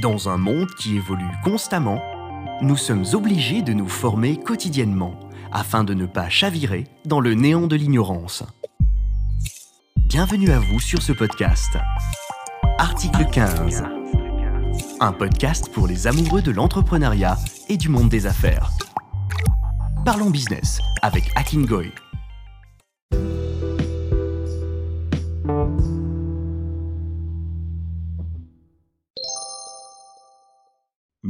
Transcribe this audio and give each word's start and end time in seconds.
Dans 0.00 0.28
un 0.28 0.38
monde 0.38 0.74
qui 0.74 0.96
évolue 0.96 1.30
constamment, 1.44 2.02
nous 2.62 2.76
sommes 2.76 3.04
obligés 3.12 3.62
de 3.62 3.72
nous 3.72 3.86
former 3.86 4.36
quotidiennement 4.36 5.20
afin 5.52 5.84
de 5.84 5.94
ne 5.94 6.04
pas 6.06 6.28
chavirer 6.28 6.84
dans 7.04 7.20
le 7.20 7.34
néant 7.34 7.68
de 7.68 7.76
l'ignorance. 7.76 8.42
Bienvenue 10.08 10.50
à 10.50 10.58
vous 10.58 10.80
sur 10.80 11.00
ce 11.00 11.12
podcast. 11.12 11.78
Article 12.78 13.24
15. 13.30 13.84
Un 14.98 15.12
podcast 15.12 15.70
pour 15.72 15.86
les 15.86 16.08
amoureux 16.08 16.42
de 16.42 16.50
l'entrepreneuriat 16.50 17.38
et 17.68 17.76
du 17.76 17.88
monde 17.88 18.08
des 18.08 18.26
affaires. 18.26 18.70
Parlons 20.04 20.30
business 20.30 20.80
avec 21.02 21.30
Akin 21.36 21.62
Goy. 21.62 21.92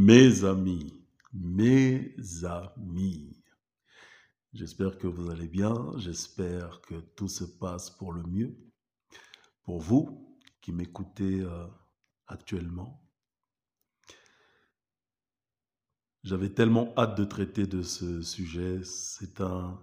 Mes 0.07 0.45
amis, 0.45 1.03
mes 1.33 2.15
amis, 2.45 3.43
j'espère 4.53 4.99
que 4.99 5.07
vous 5.07 5.31
allez 5.31 5.49
bien, 5.49 5.93
j'espère 5.97 6.83
que 6.83 6.97
tout 7.17 7.29
se 7.29 7.45
passe 7.45 7.89
pour 7.89 8.13
le 8.13 8.23
mieux. 8.25 8.55
Pour 9.63 9.81
vous 9.81 10.39
qui 10.61 10.73
m'écoutez 10.73 11.41
euh, 11.41 11.67
actuellement, 12.27 13.03
j'avais 16.23 16.53
tellement 16.53 16.93
hâte 16.99 17.17
de 17.17 17.25
traiter 17.25 17.67
de 17.67 17.81
ce 17.81 18.21
sujet. 18.21 18.85
C'est 18.85 19.41
un, 19.41 19.83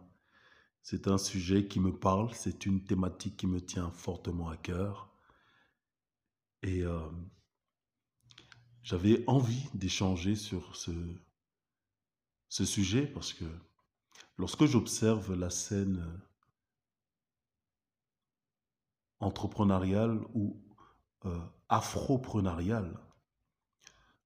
c'est 0.83 1.07
un 1.07 1.17
sujet 1.17 1.67
qui 1.67 1.79
me 1.79 1.97
parle, 1.97 2.31
c'est 2.35 2.67
une 2.67 2.83
thématique 2.83 3.37
qui 3.37 3.47
me 3.47 3.59
tient 3.59 3.89
fortement 3.89 4.49
à 4.49 4.57
cœur. 4.57 5.11
Et 6.61 6.83
euh, 6.83 7.09
j'avais 8.83 9.23
envie 9.27 9.69
d'échanger 9.73 10.35
sur 10.35 10.75
ce, 10.75 10.91
sujet 12.49 13.07
parce 13.07 13.33
que 13.33 13.45
lorsque 14.37 14.65
j'observe 14.65 15.33
la 15.33 15.49
scène 15.49 16.21
entrepreneuriale 19.19 20.19
ou 20.33 20.61
euh, 21.25 21.39
afroprenariale, 21.69 22.99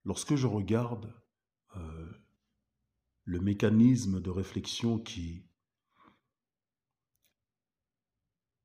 lorsque 0.05 0.35
je 0.35 0.47
regarde 0.47 1.13
euh, 1.75 2.11
le 3.25 3.39
mécanisme 3.39 4.21
de 4.21 4.29
réflexion 4.29 4.99
qui, 4.99 5.45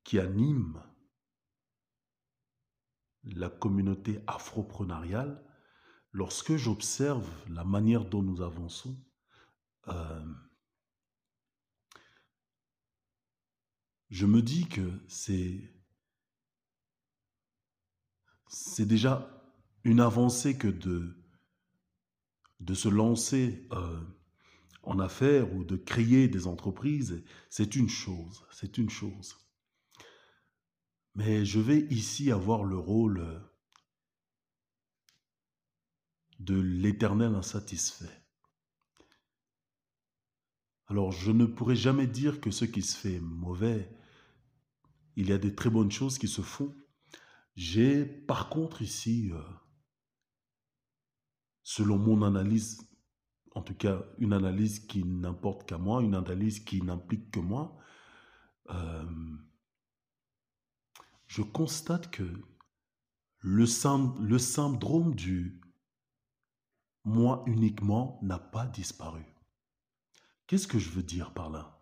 qui 0.04 0.18
anime 0.18 0.82
la 3.24 3.50
communauté 3.50 4.22
afroprenariale, 4.26 5.44
lorsque 6.12 6.56
j'observe 6.56 7.28
la 7.48 7.64
manière 7.64 8.04
dont 8.04 8.22
nous 8.22 8.42
avançons, 8.42 8.96
euh, 9.88 10.34
je 14.10 14.26
me 14.26 14.42
dis 14.42 14.66
que 14.66 14.90
c'est 15.08 15.70
déjà 18.86 19.42
une 19.84 20.00
avancée 20.00 20.56
que 20.58 20.68
de 20.68 21.16
de 22.60 22.74
se 22.74 22.88
lancer 22.88 23.66
euh, 23.72 24.00
en 24.82 24.98
affaires 24.98 25.52
ou 25.54 25.64
de 25.64 25.76
créer 25.76 26.28
des 26.28 26.46
entreprises, 26.46 27.24
c'est 27.48 27.74
une 27.74 27.88
chose, 27.88 28.44
c'est 28.52 28.78
une 28.78 28.90
chose. 28.90 29.36
Mais 31.14 31.44
je 31.44 31.58
vais 31.58 31.80
ici 31.90 32.30
avoir 32.30 32.64
le 32.64 32.78
rôle 32.78 33.24
de 36.40 36.58
l'éternel 36.58 37.34
insatisfait. 37.34 38.24
Alors 40.86 41.12
je 41.12 41.30
ne 41.30 41.44
pourrai 41.44 41.76
jamais 41.76 42.06
dire 42.06 42.40
que 42.40 42.50
ce 42.50 42.64
qui 42.64 42.82
se 42.82 42.96
fait 42.96 43.14
est 43.14 43.20
mauvais. 43.20 43.94
Il 45.16 45.28
y 45.28 45.32
a 45.32 45.38
des 45.38 45.54
très 45.54 45.70
bonnes 45.70 45.90
choses 45.90 46.18
qui 46.18 46.28
se 46.28 46.40
font. 46.40 46.74
J'ai 47.56 48.04
par 48.06 48.48
contre 48.48 48.80
ici, 48.80 49.30
euh, 49.32 49.42
selon 51.62 51.98
mon 51.98 52.22
analyse, 52.22 52.88
en 53.54 53.62
tout 53.62 53.74
cas 53.74 54.02
une 54.18 54.32
analyse 54.32 54.80
qui 54.80 55.04
n'importe 55.04 55.68
qu'à 55.68 55.78
moi, 55.78 56.02
une 56.02 56.14
analyse 56.14 56.60
qui 56.60 56.80
n'implique 56.80 57.30
que 57.30 57.40
moi, 57.40 57.76
euh, 58.70 59.36
je 61.26 61.42
constate 61.42 62.10
que 62.10 62.24
le, 63.40 63.64
le 64.22 64.38
syndrome 64.38 65.14
du 65.14 65.59
moi 67.04 67.42
uniquement 67.46 68.18
n'a 68.22 68.38
pas 68.38 68.66
disparu. 68.66 69.24
Qu'est-ce 70.46 70.66
que 70.66 70.78
je 70.78 70.90
veux 70.90 71.02
dire 71.02 71.32
par 71.32 71.50
là? 71.50 71.80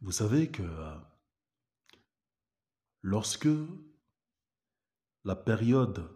Vous 0.00 0.12
savez 0.12 0.50
que 0.50 0.62
euh, 0.62 0.98
lorsque 3.02 3.48
la 5.24 5.36
période 5.36 6.08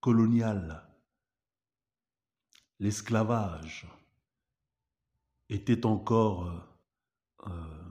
coloniale, 0.00 0.88
l'esclavage 2.78 3.86
était 5.48 5.86
encore 5.86 6.48
euh, 7.46 7.81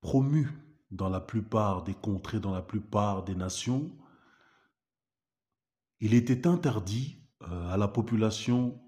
promu 0.00 0.48
dans 0.90 1.08
la 1.08 1.20
plupart 1.20 1.84
des 1.84 1.94
contrées, 1.94 2.40
dans 2.40 2.54
la 2.54 2.62
plupart 2.62 3.24
des 3.24 3.34
nations, 3.34 3.90
il 6.00 6.14
était 6.14 6.46
interdit 6.46 7.28
euh, 7.42 7.68
à 7.68 7.76
la 7.76 7.88
population 7.88 8.80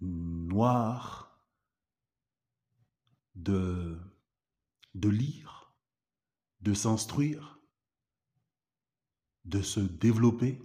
noire 0.00 1.44
de, 3.34 3.98
de 4.94 5.08
lire, 5.08 5.74
de 6.60 6.74
s'instruire, 6.74 7.60
de 9.44 9.62
se 9.62 9.80
développer 9.80 10.60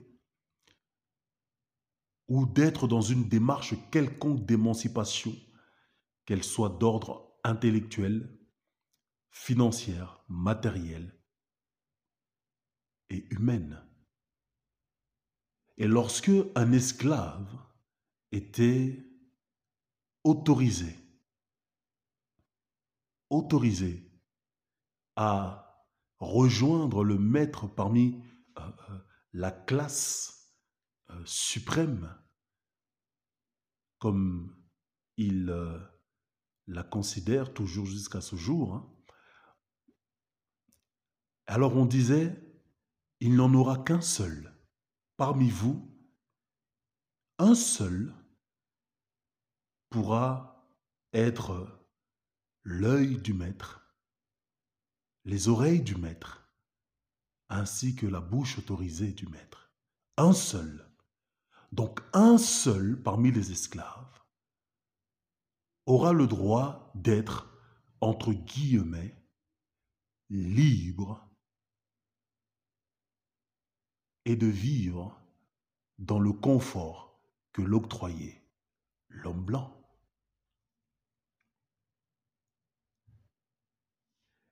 ou 2.27 2.45
d'être 2.45 2.87
dans 2.87 3.01
une 3.01 3.27
démarche 3.27 3.73
quelconque 3.89 4.45
d'émancipation, 4.45 5.33
qu'elle 6.25 6.43
soit 6.43 6.77
d'ordre 6.77 7.39
intellectuel, 7.43 8.36
financière, 9.37 10.23
matérielle 10.27 11.17
et 13.09 13.25
humaine. 13.29 13.81
Et 15.77 15.87
lorsque 15.87 16.31
un 16.55 16.71
esclave 16.73 17.47
était 18.31 19.05
autorisé, 20.23 20.93
autorisé 23.29 24.11
à 25.15 25.87
rejoindre 26.19 27.03
le 27.03 27.17
maître 27.17 27.67
parmi 27.67 28.21
euh, 28.57 28.61
euh, 28.89 28.99
la 29.33 29.51
classe 29.51 30.51
euh, 31.11 31.23
suprême, 31.25 32.13
comme 33.99 34.55
il 35.15 35.47
la 36.67 36.83
considère 36.83 37.53
toujours 37.53 37.85
jusqu'à 37.85 38.21
ce 38.21 38.35
jour, 38.35 38.75
hein, 38.75 38.96
alors 41.47 41.75
on 41.75 41.85
disait, 41.85 42.35
il 43.21 43.35
n'en 43.35 43.53
aura 43.53 43.77
qu'un 43.77 44.01
seul. 44.01 44.53
Parmi 45.15 45.49
vous, 45.49 45.89
un 47.39 47.55
seul 47.55 48.13
pourra 49.89 50.69
être 51.13 51.87
l'œil 52.63 53.17
du 53.17 53.33
maître, 53.33 53.81
les 55.23 55.47
oreilles 55.47 55.81
du 55.81 55.95
maître, 55.95 56.47
ainsi 57.49 57.95
que 57.95 58.05
la 58.05 58.19
bouche 58.19 58.59
autorisée 58.59 59.13
du 59.13 59.27
maître. 59.27 59.71
Un 60.17 60.33
seul. 60.33 60.85
Donc 61.71 62.01
un 62.13 62.37
seul 62.37 63.01
parmi 63.01 63.31
les 63.31 63.51
esclaves 63.51 64.21
aura 65.85 66.11
le 66.11 66.27
droit 66.27 66.91
d'être, 66.95 67.49
entre 68.01 68.33
guillemets, 68.33 69.15
libre 70.29 71.26
et 74.27 74.35
de 74.35 74.45
vivre 74.45 75.17
dans 75.99 76.19
le 76.19 76.33
confort 76.33 77.17
que 77.53 77.61
l'octroyait 77.61 78.43
l'homme 79.07 79.43
blanc. 79.43 79.73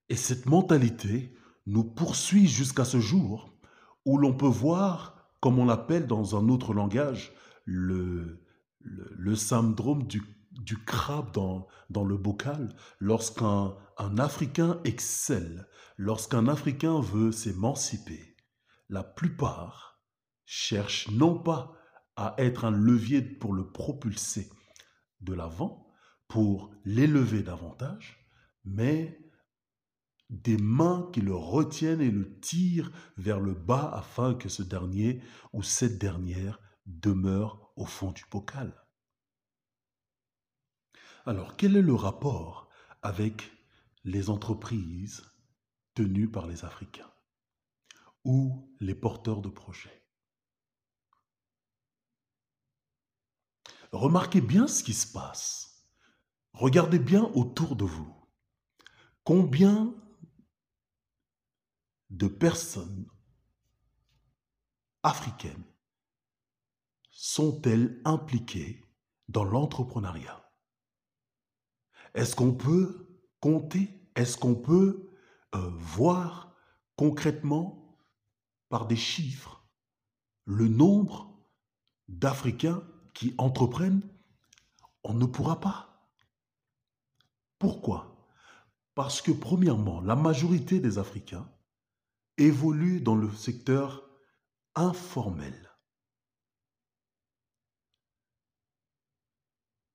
Et 0.07 0.15
cette 0.15 0.45
mentalité 0.45 1.35
nous 1.65 1.83
poursuit 1.83 2.47
jusqu'à 2.47 2.85
ce 2.85 3.01
jour 3.01 3.53
où 4.05 4.17
l'on 4.17 4.33
peut 4.33 4.47
voir, 4.47 5.29
comme 5.41 5.59
on 5.59 5.65
l'appelle 5.65 6.07
dans 6.07 6.37
un 6.37 6.47
autre 6.47 6.73
langage, 6.73 7.33
le, 7.65 8.45
le, 8.79 9.35
syndrome 9.35 10.07
du, 10.07 10.23
crabe 10.85 11.33
dans, 11.33 11.67
le 12.05 12.15
bocal, 12.15 12.73
lorsqu'un 12.99 13.75
un 13.97 14.17
Africain 14.19 14.79
excelle, 14.85 15.67
lorsqu'un 15.97 16.47
Africain 16.47 17.01
veut 17.01 17.33
s'émanciper, 17.33 18.34
la 18.89 19.03
plupart 19.03 20.01
cherchent 20.45 21.09
non 21.11 21.37
pas 21.37 21.73
à 22.15 22.35
être 22.37 22.65
un 22.65 22.71
levier 22.71 23.21
pour 23.21 23.53
le 23.53 23.71
propulser 23.71 24.49
de 25.21 25.33
l'avant, 25.33 25.91
pour 26.27 26.73
l'élever 26.85 27.43
davantage, 27.43 28.25
mais 28.63 29.19
des 30.29 30.57
mains 30.57 31.09
qui 31.13 31.21
le 31.21 31.35
retiennent 31.35 32.01
et 32.01 32.11
le 32.11 32.39
tirent 32.39 32.91
vers 33.17 33.39
le 33.39 33.53
bas 33.53 33.91
afin 33.93 34.33
que 34.33 34.49
ce 34.49 34.63
dernier 34.63 35.21
ou 35.53 35.61
cette 35.61 35.97
dernière 35.97 36.59
demeure 36.85 37.71
au 37.75 37.85
fond 37.85 38.11
du 38.11 38.23
bocal. 38.31 38.73
Alors, 41.25 41.57
quel 41.57 41.75
est 41.75 41.81
le 41.81 41.95
rapport 41.95 42.69
avec 43.01 43.51
les 44.03 44.29
entreprises 44.29 45.23
tenues 45.95 46.29
par 46.29 46.47
les 46.47 46.65
Africains? 46.65 47.14
Ou 48.25 48.75
les 48.81 48.95
porteurs 48.95 49.41
de 49.41 49.49
projets 49.49 50.05
Remarquez 53.91 54.41
bien 54.41 54.67
ce 54.67 54.83
qui 54.83 54.93
se 54.93 55.09
passe. 55.09 55.87
Regardez 56.51 56.99
bien 56.99 57.23
autour 57.33 57.77
de 57.77 57.85
vous. 57.85 58.13
Combien 59.23 59.95
de 62.09 62.27
personnes 62.27 63.07
africaines 65.01 65.63
sont-elles 67.09 68.01
impliquées 68.03 68.83
dans 69.29 69.45
l'entrepreneuriat? 69.45 70.51
Est-ce 72.13 72.35
qu'on 72.35 72.53
peut 72.53 73.21
compter? 73.39 74.09
Est-ce 74.15 74.37
qu'on 74.37 74.55
peut 74.55 75.09
euh, 75.55 75.69
voir 75.77 76.55
concrètement 76.97 77.84
par 78.69 78.87
des 78.87 78.95
chiffres 78.95 79.65
le 80.45 80.67
nombre 80.67 81.35
d'Africains 82.07 82.83
qui 83.13 83.33
entreprennent 83.37 84.01
On 85.03 85.13
ne 85.13 85.25
pourra 85.25 85.59
pas. 85.59 86.09
Pourquoi? 87.59 88.27
Parce 88.95 89.21
que 89.21 89.31
premièrement, 89.31 90.01
la 90.01 90.15
majorité 90.15 90.79
des 90.79 90.97
Africains 90.97 91.49
évolue 92.37 93.01
dans 93.01 93.15
le 93.15 93.31
secteur 93.31 94.09
informel. 94.75 95.71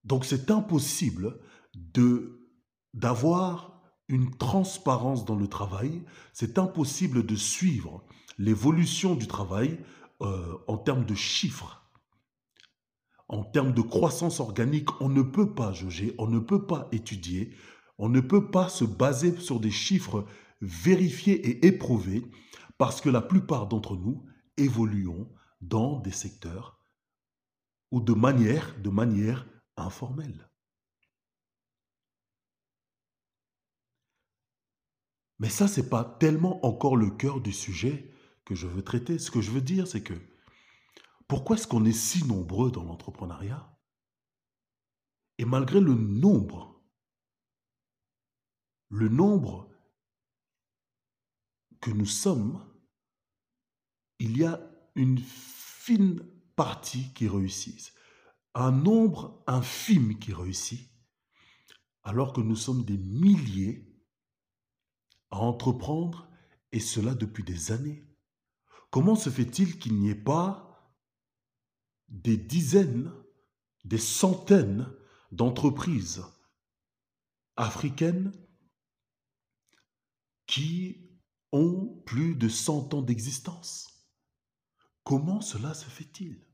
Donc 0.05 0.25
c'est 0.25 0.51
impossible 0.51 1.39
d'avoir 2.95 3.83
une 4.09 4.37
transparence 4.37 5.25
dans 5.25 5.37
le 5.37 5.47
travail, 5.47 6.03
c'est 6.33 6.59
impossible 6.59 7.25
de 7.25 7.37
suivre 7.37 8.05
l'évolution 8.41 9.15
du 9.15 9.27
travail 9.27 9.79
euh, 10.23 10.57
en 10.67 10.79
termes 10.79 11.05
de 11.05 11.15
chiffres. 11.15 11.87
En 13.29 13.45
termes 13.45 13.75
de 13.75 13.83
croissance 13.83 14.41
organique, 14.41 14.89
on 15.03 15.11
ne 15.11 15.23
peut 15.23 15.55
pas 15.55 15.73
jauger, 15.73 16.15
on 16.19 16.27
ne 16.27 16.39
peut 16.39 16.67
pas 16.67 16.89
étudier, 16.91 17.55
on 17.99 18.09
ne 18.09 18.21
peut 18.21 18.51
pas 18.51 18.71
se 18.71 18.85
baser 18.85 19.37
sur 19.37 19.61
des 19.61 19.71
chiffres 19.71 20.27
vérifier 20.63 21.35
et 21.35 21.67
éprouver 21.67 22.25
parce 22.79 23.03
que 23.03 23.11
la 23.11 23.21
plupart 23.21 23.69
d'entre 23.69 23.95
nous 23.95 24.25
évoluons 24.57 25.31
dans 25.61 26.01
des 26.01 26.11
secteurs 26.11 26.81
ou 27.91 28.01
de 28.01 28.15
manière, 28.15 28.75
de 28.81 28.89
manière 28.89 29.47
informelle. 29.77 30.49
Mais 35.39 35.51
ça, 35.51 35.69
ce 35.69 35.81
n'est 35.83 35.89
pas 35.89 36.05
tellement 36.05 36.65
encore 36.65 36.97
le 36.97 37.11
cœur 37.11 37.43
du 37.43 37.53
sujet 37.53 38.11
je 38.55 38.67
veux 38.67 38.83
traiter. 38.83 39.19
Ce 39.19 39.31
que 39.31 39.41
je 39.41 39.51
veux 39.51 39.61
dire, 39.61 39.87
c'est 39.87 40.03
que 40.03 40.15
pourquoi 41.29 41.57
est-ce 41.57 41.67
qu'on 41.67 41.85
est 41.85 41.93
si 41.93 42.25
nombreux 42.25 42.71
dans 42.71 42.85
l'entrepreneuriat? 42.85 43.79
Et 45.39 45.45
malgré 45.45 45.81
le 45.81 45.95
nombre, 45.95 46.83
le 48.89 49.09
nombre 49.09 49.71
que 51.81 51.91
nous 51.91 52.07
sommes, 52.07 52.67
il 54.19 54.37
y 54.37 54.45
a 54.45 54.61
une 54.97 55.19
fine 55.19 56.21
partie 56.57 57.13
qui 57.15 57.27
réussissent, 57.27 57.95
un 58.55 58.73
nombre 58.73 59.43
infime 59.47 60.19
qui 60.19 60.35
réussit, 60.35 60.91
alors 62.03 62.33
que 62.33 62.41
nous 62.41 62.57
sommes 62.57 62.85
des 62.85 62.99
milliers 62.99 63.87
à 65.31 65.39
entreprendre, 65.39 66.29
et 66.73 66.81
cela 66.81 67.15
depuis 67.15 67.45
des 67.45 67.73
années. 67.73 68.10
Comment 68.91 69.15
se 69.15 69.31
fait-il 69.31 69.79
qu'il 69.79 69.95
n'y 69.95 70.11
ait 70.11 70.15
pas 70.15 70.95
des 72.09 72.37
dizaines, 72.37 73.13
des 73.85 73.99
centaines 73.99 74.93
d'entreprises 75.31 76.25
africaines 77.57 78.33
qui 80.47 81.09
ont 81.53 82.03
plus 82.05 82.35
de 82.35 82.49
100 82.49 82.95
ans 82.95 83.03
d'existence? 83.03 83.87
Comment 85.05 85.41
cela 85.41 85.73
se 85.73 85.89
fait-il? 85.89 86.45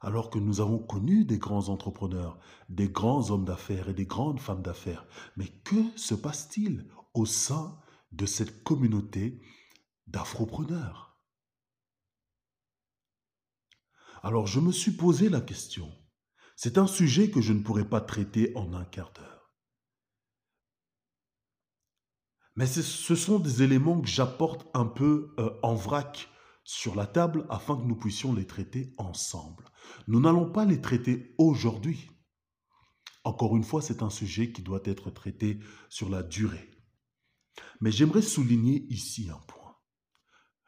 Alors 0.00 0.30
que 0.30 0.38
nous 0.38 0.60
avons 0.60 0.78
connu 0.78 1.24
des 1.24 1.38
grands 1.38 1.68
entrepreneurs, 1.68 2.38
des 2.68 2.88
grands 2.88 3.30
hommes 3.30 3.44
d'affaires 3.44 3.88
et 3.88 3.94
des 3.94 4.06
grandes 4.06 4.38
femmes 4.38 4.62
d'affaires. 4.62 5.06
Mais 5.36 5.48
que 5.48 5.96
se 5.96 6.14
passe-t-il 6.14 6.86
au 7.14 7.26
sein 7.26 7.80
de 8.12 8.26
cette 8.26 8.62
communauté 8.62 9.40
d'afropreneurs 10.06 11.20
Alors 14.22 14.46
je 14.46 14.60
me 14.60 14.72
suis 14.72 14.92
posé 14.92 15.28
la 15.28 15.40
question. 15.40 15.92
C'est 16.56 16.78
un 16.78 16.86
sujet 16.86 17.30
que 17.30 17.40
je 17.40 17.52
ne 17.52 17.62
pourrais 17.62 17.88
pas 17.88 18.00
traiter 18.00 18.52
en 18.56 18.72
un 18.72 18.84
quart 18.84 19.12
d'heure. 19.12 19.52
Mais 22.56 22.66
ce 22.66 23.14
sont 23.16 23.40
des 23.40 23.62
éléments 23.62 24.00
que 24.00 24.08
j'apporte 24.08 24.68
un 24.74 24.86
peu 24.86 25.34
euh, 25.40 25.50
en 25.62 25.74
vrac 25.74 26.28
sur 26.62 26.94
la 26.94 27.06
table 27.06 27.46
afin 27.50 27.76
que 27.76 27.82
nous 27.82 27.96
puissions 27.96 28.32
les 28.32 28.46
traiter 28.46 28.94
ensemble. 28.96 29.64
Nous 30.06 30.20
n'allons 30.20 30.50
pas 30.50 30.64
les 30.64 30.80
traiter 30.80 31.34
aujourd'hui. 31.38 32.10
Encore 33.24 33.56
une 33.56 33.64
fois, 33.64 33.82
c'est 33.82 34.02
un 34.02 34.10
sujet 34.10 34.52
qui 34.52 34.62
doit 34.62 34.82
être 34.84 35.10
traité 35.10 35.58
sur 35.88 36.08
la 36.08 36.22
durée. 36.22 36.70
Mais 37.80 37.90
j'aimerais 37.90 38.22
souligner 38.22 38.86
ici 38.88 39.28
un 39.30 39.40
point. 39.46 39.63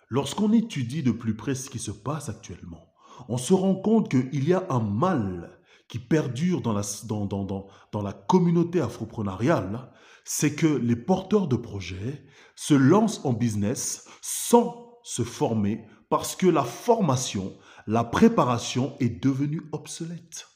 Lorsqu'on 0.08 0.52
étudie 0.52 1.02
de 1.02 1.10
plus 1.10 1.36
près 1.36 1.54
ce 1.54 1.68
qui 1.68 1.78
se 1.78 1.90
passe 1.90 2.28
actuellement, 2.28 2.92
on 3.28 3.38
se 3.38 3.54
rend 3.54 3.74
compte 3.74 4.08
qu'il 4.08 4.48
y 4.48 4.52
a 4.52 4.64
un 4.70 4.80
mal 4.80 5.58
qui 5.88 5.98
perdure 5.98 6.62
dans 6.62 6.72
la, 6.72 8.12
communauté 8.12 8.80
afroprenariale 8.80 9.90
c'est 10.24 10.56
que 10.56 10.66
les 10.66 10.96
porteurs 10.96 11.46
de 11.46 11.54
projets 11.54 12.24
se 12.56 12.74
lancent 12.74 13.24
en 13.24 13.32
business 13.32 14.08
sans 14.20 14.98
se 15.04 15.22
former 15.22 15.86
parce 16.08 16.34
que 16.34 16.48
la 16.48 16.64
formation, 16.64 17.56
la 17.86 18.02
préparation 18.02 18.96
est 18.98 19.22
devenue 19.22 19.62
obsolète. 19.70 20.48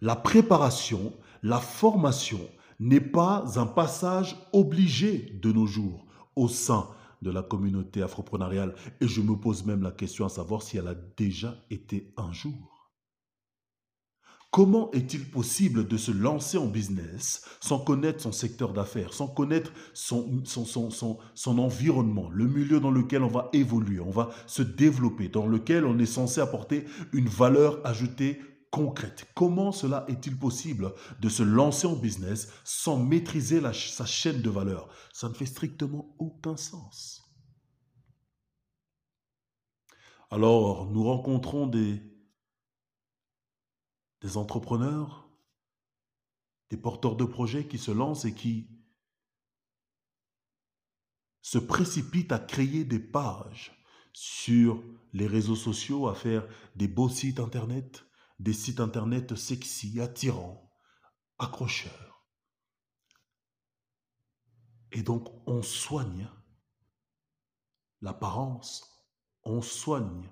La 0.00 0.16
préparation, 0.16 1.12
la 1.42 1.60
formation 1.60 2.40
n'est 2.80 3.00
pas 3.00 3.58
un 3.60 3.66
passage 3.66 4.36
obligé 4.54 5.38
de 5.42 5.52
nos 5.52 5.66
jours 5.66 6.06
au 6.36 6.48
sein 6.48 6.88
de 7.22 7.30
la 7.30 7.42
communauté 7.42 8.02
afroprenariale. 8.02 8.74
Et 9.00 9.08
je 9.08 9.20
me 9.20 9.36
pose 9.36 9.64
même 9.64 9.82
la 9.82 9.92
question 9.92 10.26
à 10.26 10.28
savoir 10.28 10.62
si 10.62 10.76
elle 10.76 10.88
a 10.88 10.94
déjà 11.16 11.56
été 11.70 12.12
un 12.16 12.32
jour. 12.32 12.72
Comment 14.52 14.90
est-il 14.90 15.24
possible 15.30 15.88
de 15.88 15.96
se 15.96 16.10
lancer 16.10 16.58
en 16.58 16.66
business 16.66 17.42
sans 17.58 17.78
connaître 17.78 18.20
son 18.20 18.32
secteur 18.32 18.74
d'affaires, 18.74 19.14
sans 19.14 19.26
connaître 19.26 19.72
son, 19.94 20.42
son, 20.44 21.58
environnement, 21.58 22.28
le 22.28 22.46
milieu 22.46 22.78
dans 22.78 22.90
lequel 22.90 23.22
on 23.22 23.28
va 23.28 23.48
évoluer, 23.54 23.98
on 23.98 24.10
va 24.10 24.28
se 24.46 24.60
développer, 24.60 25.28
dans 25.28 25.46
lequel 25.46 25.86
on 25.86 25.98
est 25.98 26.04
censé 26.04 26.42
apporter 26.42 26.84
une 27.14 27.28
valeur 27.28 27.80
ajoutée 27.86 28.40
concrète. 28.72 29.26
Comment 29.34 29.70
cela 29.70 30.04
est-il 30.08 30.36
possible 30.36 30.92
de 31.20 31.28
se 31.28 31.44
lancer 31.44 31.86
en 31.86 31.94
business 31.94 32.48
sans 32.64 32.98
maîtriser 32.98 33.60
sa 33.72 34.06
chaîne 34.06 34.42
de 34.42 34.50
valeur? 34.50 34.88
Ça 35.12 35.28
ne 35.28 35.34
fait 35.34 35.46
strictement 35.46 36.16
aucun 36.18 36.56
sens. 36.56 37.22
Alors, 40.30 40.86
nous 40.90 41.04
rencontrons 41.04 41.66
des 41.66 42.02
des 44.22 44.36
entrepreneurs, 44.36 45.28
des 46.70 46.76
porteurs 46.76 47.16
de 47.16 47.24
projets 47.24 47.66
qui 47.66 47.76
se 47.76 47.90
lancent 47.90 48.24
et 48.24 48.34
qui 48.34 48.70
se 51.42 51.58
précipitent 51.58 52.32
à 52.32 52.38
créer 52.38 52.84
des 52.84 53.00
pages 53.00 53.72
sur 54.12 54.82
les 55.12 55.26
réseaux 55.26 55.56
sociaux 55.56 56.08
à 56.08 56.14
faire 56.14 56.46
des 56.76 56.86
beaux 56.86 57.08
sites 57.08 57.40
internet, 57.40 58.04
des 58.42 58.52
sites 58.52 58.80
internet 58.80 59.36
sexy, 59.36 60.00
attirants, 60.00 60.68
accrocheurs. 61.38 62.26
Et 64.90 65.02
donc 65.02 65.28
on 65.46 65.62
soigne 65.62 66.28
l'apparence, 68.00 68.84
on 69.44 69.62
soigne, 69.62 70.28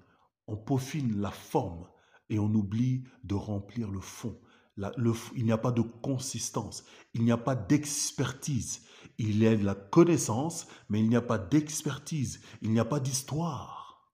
on 0.49 0.57
peaufine 0.57 1.21
la 1.21 1.31
forme 1.31 1.89
et 2.29 2.41
on 2.41 2.53
oublie 2.53 3.05
de 3.23 3.37
remplir 3.37 3.91
le 3.91 4.01
fond. 4.01 4.41
il 4.77 5.45
n'y 5.45 5.53
a 5.53 5.59
pas 5.59 5.73
de 5.73 5.83
consistance, 5.83 6.85
il 7.15 7.23
n'y 7.23 7.33
a 7.33 7.39
pas 7.39 7.55
d'expertise. 7.55 8.85
Il 9.19 9.39
y 9.39 9.47
a 9.47 9.57
de 9.57 9.65
la 9.65 9.75
connaissance, 9.75 10.67
mais 10.89 10.99
il 11.01 11.09
n'y 11.09 11.17
a 11.17 11.23
pas 11.23 11.39
d'expertise, 11.39 12.41
il 12.61 12.71
n'y 12.73 12.81
a 12.81 12.85
pas 12.85 13.01
d'histoire, 13.01 14.11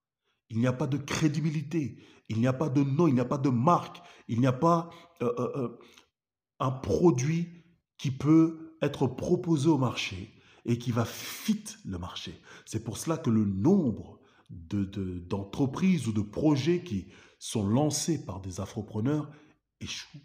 il 0.50 0.59
n'y 0.59 0.67
a 0.67 0.73
pas 0.73 0.87
de 0.87 0.99
crédibilité, 0.99 1.99
il 2.28 2.40
n'y 2.40 2.47
a 2.47 2.52
pas 2.52 2.68
de 2.68 2.83
nom, 2.83 3.06
il 3.06 3.14
n'y 3.14 3.21
a 3.21 3.25
pas 3.25 3.38
de 3.38 3.49
marque, 3.49 4.02
il 4.28 4.40
n'y 4.40 4.47
a 4.47 4.52
pas 4.52 4.90
euh, 5.23 5.33
euh, 5.38 5.52
euh, 5.56 5.78
un 6.59 6.71
produit 6.71 7.64
qui 7.99 8.11
peut 8.11 8.76
être 8.83 9.06
proposé 9.06 9.68
au 9.68 9.78
marché 9.78 10.35
et 10.64 10.78
qui 10.78 10.90
va 10.90 11.04
fit 11.04 11.64
le 11.85 11.99
marché. 11.99 12.40
C'est 12.64 12.85
pour 12.85 12.99
cela 12.99 13.16
que 13.16 13.30
le 13.30 13.45
nombre 13.45 14.21
d'entreprises 14.50 16.06
ou 16.09 16.12
de 16.12 16.21
projets 16.21 16.83
qui 16.83 17.09
sont 17.38 17.66
lancés 17.66 18.25
par 18.25 18.40
des 18.40 18.61
afropreneurs 18.61 19.30
échouent. 19.80 20.21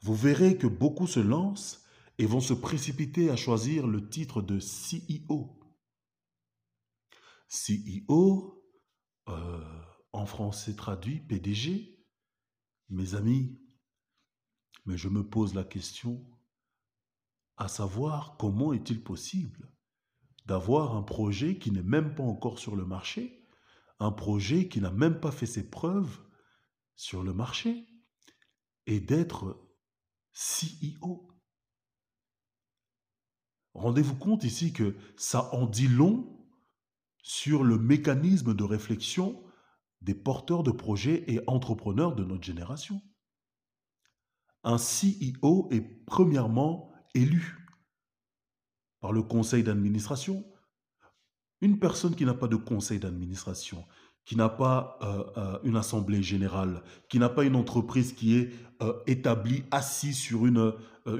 Vous 0.00 0.14
verrez 0.14 0.56
que 0.56 0.66
beaucoup 0.66 1.06
se 1.06 1.20
lancent 1.20 1.84
et 2.18 2.26
vont 2.26 2.40
se 2.40 2.54
précipiter 2.54 3.30
à 3.30 3.36
choisir 3.36 3.86
le 3.86 4.08
titre 4.08 4.42
de 4.42 4.58
CEO. 4.58 5.61
CEO, 7.52 8.64
euh, 9.28 9.84
en 10.12 10.24
français 10.24 10.74
traduit 10.74 11.20
PDG. 11.20 11.98
Mes 12.88 13.14
amis, 13.14 13.60
mais 14.86 14.96
je 14.96 15.08
me 15.08 15.26
pose 15.26 15.54
la 15.54 15.64
question 15.64 16.26
à 17.56 17.68
savoir 17.68 18.36
comment 18.38 18.72
est-il 18.72 19.02
possible 19.02 19.72
d'avoir 20.46 20.96
un 20.96 21.02
projet 21.02 21.58
qui 21.58 21.70
n'est 21.70 21.82
même 21.82 22.14
pas 22.14 22.22
encore 22.22 22.58
sur 22.58 22.74
le 22.74 22.84
marché, 22.84 23.46
un 23.98 24.10
projet 24.12 24.68
qui 24.68 24.80
n'a 24.80 24.90
même 24.90 25.20
pas 25.20 25.30
fait 25.30 25.46
ses 25.46 25.70
preuves 25.70 26.20
sur 26.96 27.22
le 27.22 27.32
marché, 27.32 27.86
et 28.86 29.00
d'être 29.00 29.70
CEO. 30.34 31.28
Rendez-vous 33.74 34.16
compte 34.16 34.44
ici 34.44 34.72
que 34.72 34.96
ça 35.16 35.54
en 35.54 35.66
dit 35.66 35.88
long 35.88 36.41
sur 37.22 37.64
le 37.64 37.78
mécanisme 37.78 38.54
de 38.54 38.64
réflexion 38.64 39.42
des 40.00 40.14
porteurs 40.14 40.64
de 40.64 40.72
projets 40.72 41.24
et 41.28 41.40
entrepreneurs 41.46 42.14
de 42.14 42.24
notre 42.24 42.42
génération. 42.42 43.00
Un 44.64 44.76
CEO 44.76 45.68
est 45.70 46.04
premièrement 46.06 46.92
élu 47.14 47.62
par 49.00 49.12
le 49.12 49.22
conseil 49.22 49.62
d'administration. 49.62 50.44
Une 51.60 51.78
personne 51.78 52.14
qui 52.14 52.24
n'a 52.24 52.34
pas 52.34 52.48
de 52.48 52.56
conseil 52.56 52.98
d'administration, 52.98 53.84
qui 54.24 54.36
n'a 54.36 54.48
pas 54.48 54.98
euh, 55.02 55.24
euh, 55.36 55.58
une 55.64 55.76
assemblée 55.76 56.22
générale, 56.22 56.82
qui 57.08 57.18
n'a 57.18 57.28
pas 57.28 57.44
une 57.44 57.56
entreprise 57.56 58.12
qui 58.12 58.36
est 58.36 58.50
euh, 58.80 58.94
établie, 59.06 59.64
assise 59.70 60.16
sur 60.16 60.46
une, 60.46 60.72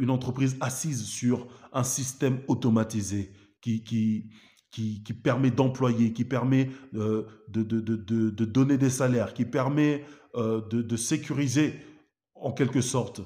entreprise 0.08 0.56
assise 0.60 1.04
sur 1.04 1.46
un 1.72 1.84
système 1.84 2.40
automatisé 2.48 3.32
qui, 3.60 3.82
qui, 3.82 4.30
qui, 4.72 5.02
permet 5.22 5.50
d'employer, 5.50 6.12
qui 6.12 6.24
permet 6.24 6.70
de, 6.92 7.26
de, 7.48 8.44
donner 8.44 8.78
des 8.78 8.90
salaires, 8.90 9.34
qui 9.34 9.44
permet 9.44 10.04
de, 10.34 10.96
sécuriser 10.96 11.74
en 12.34 12.52
quelque 12.52 12.80
sorte 12.80 13.20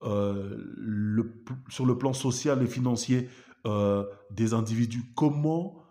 le, 0.00 1.44
sur 1.68 1.84
le 1.84 1.98
plan 1.98 2.12
social 2.12 2.62
et 2.62 2.66
financier 2.66 3.28
des 4.30 4.54
individus. 4.54 5.12
Comment 5.14 5.82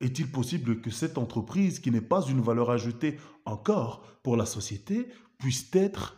est-il 0.00 0.30
possible 0.30 0.80
que 0.80 0.90
cette 0.90 1.18
entreprise, 1.18 1.78
qui 1.78 1.90
n'est 1.90 2.00
pas 2.00 2.22
une 2.22 2.40
valeur 2.40 2.70
ajoutée 2.70 3.18
encore 3.44 4.02
pour 4.22 4.36
la 4.36 4.46
société, 4.46 5.08
puisse 5.38 5.68
être 5.74 6.16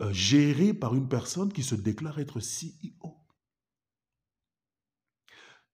euh, 0.00 0.12
gérée 0.12 0.72
par 0.72 0.94
une 0.94 1.08
personne 1.08 1.52
qui 1.52 1.62
se 1.62 1.74
déclare 1.74 2.18
être 2.18 2.40
CEO 2.40 2.89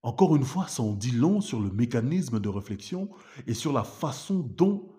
Encore 0.07 0.37
une 0.37 0.45
fois, 0.45 0.69
ça 0.69 0.85
en 0.85 0.93
dit 0.93 1.11
long 1.11 1.41
sur 1.41 1.59
le 1.61 1.69
mécanisme 1.69 2.39
de 2.39 2.49
réflexion 2.49 3.11
et 3.49 3.55
sur 3.55 3.73
la 3.73 3.83
façon 3.83 4.39
dont 4.39 4.95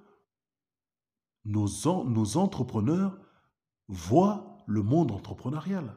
nos, 1.46 2.36
entrepreneurs 2.36 3.18
voient 3.88 4.58
le 4.68 4.84
monde 4.84 5.14
entrepreneurial. 5.14 5.96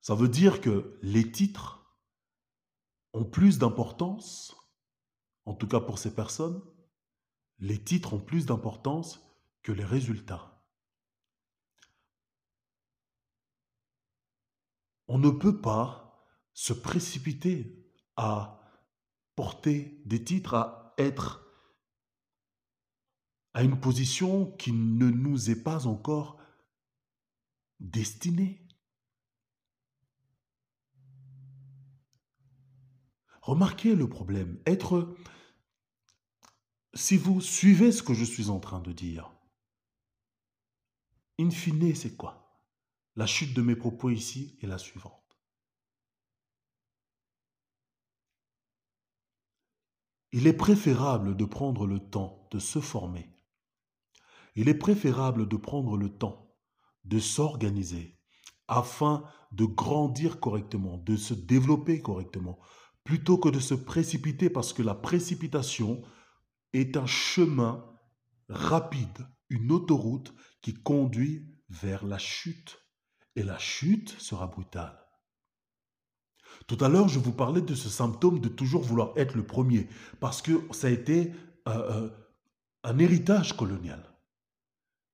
Ça 0.00 0.16
veut 0.16 0.28
dire 0.28 0.60
que 0.60 0.98
les 1.02 1.30
titres 1.30 1.96
ont 3.12 3.24
plus 3.24 3.60
d'importance, 3.60 4.56
en 5.44 5.54
tout 5.54 5.68
cas 5.68 5.78
pour 5.78 6.00
ces 6.00 6.12
personnes, 6.12 6.60
les 7.60 7.78
titres 7.78 8.14
ont 8.14 8.20
plus 8.20 8.46
d'importance 8.46 9.24
que 9.62 9.70
les 9.70 9.84
résultats. 9.84 10.57
On 15.08 15.18
ne 15.18 15.30
peut 15.30 15.60
pas 15.60 16.26
se 16.52 16.72
précipiter 16.72 17.84
à 18.16 18.60
porter 19.34 20.02
des 20.04 20.22
titres, 20.22 20.54
à 20.54 20.94
être 20.98 21.44
à 23.54 23.62
une 23.64 23.80
position 23.80 24.52
qui 24.52 24.72
ne 24.72 25.08
nous 25.10 25.50
est 25.50 25.62
pas 25.62 25.86
encore 25.86 26.38
destinée. 27.80 28.68
Remarquez 33.42 33.94
le 33.94 34.08
problème. 34.08 34.60
Être. 34.66 35.16
Si 36.94 37.16
vous 37.16 37.40
suivez 37.40 37.92
ce 37.92 38.02
que 38.02 38.14
je 38.14 38.24
suis 38.24 38.50
en 38.50 38.60
train 38.60 38.80
de 38.80 38.92
dire, 38.92 39.32
in 41.38 41.50
fine, 41.50 41.94
c'est 41.94 42.16
quoi? 42.16 42.47
La 43.18 43.26
chute 43.26 43.52
de 43.52 43.62
mes 43.62 43.74
propos 43.74 44.10
ici 44.10 44.56
est 44.62 44.68
la 44.68 44.78
suivante. 44.78 45.40
Il 50.30 50.46
est 50.46 50.52
préférable 50.52 51.36
de 51.36 51.44
prendre 51.44 51.84
le 51.84 51.98
temps 51.98 52.46
de 52.52 52.60
se 52.60 52.78
former. 52.78 53.28
Il 54.54 54.68
est 54.68 54.78
préférable 54.78 55.48
de 55.48 55.56
prendre 55.56 55.96
le 55.96 56.16
temps 56.16 56.54
de 57.02 57.18
s'organiser 57.18 58.20
afin 58.68 59.24
de 59.50 59.64
grandir 59.64 60.38
correctement, 60.38 60.96
de 60.98 61.16
se 61.16 61.34
développer 61.34 62.00
correctement, 62.00 62.60
plutôt 63.02 63.36
que 63.36 63.48
de 63.48 63.58
se 63.58 63.74
précipiter 63.74 64.48
parce 64.48 64.72
que 64.72 64.84
la 64.84 64.94
précipitation 64.94 66.02
est 66.72 66.96
un 66.96 67.06
chemin 67.06 67.84
rapide, 68.48 69.26
une 69.48 69.72
autoroute 69.72 70.32
qui 70.62 70.74
conduit 70.74 71.52
vers 71.68 72.06
la 72.06 72.18
chute. 72.18 72.78
Et 73.38 73.44
la 73.44 73.56
chute 73.56 74.16
sera 74.18 74.48
brutale. 74.48 74.98
Tout 76.66 76.76
à 76.80 76.88
l'heure, 76.88 77.06
je 77.06 77.20
vous 77.20 77.30
parlais 77.30 77.60
de 77.60 77.76
ce 77.76 77.88
symptôme 77.88 78.40
de 78.40 78.48
toujours 78.48 78.82
vouloir 78.82 79.12
être 79.14 79.36
le 79.36 79.46
premier, 79.46 79.88
parce 80.18 80.42
que 80.42 80.60
ça 80.72 80.88
a 80.88 80.90
été 80.90 81.32
euh, 81.68 81.70
euh, 81.70 82.10
un 82.82 82.98
héritage 82.98 83.56
colonial, 83.56 84.12